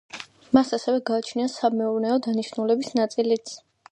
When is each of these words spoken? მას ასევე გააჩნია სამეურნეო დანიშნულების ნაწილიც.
მას 0.57 0.71
ასევე 0.77 1.01
გააჩნია 1.09 1.51
სამეურნეო 1.57 2.17
დანიშნულების 2.29 2.93
ნაწილიც. 3.01 3.55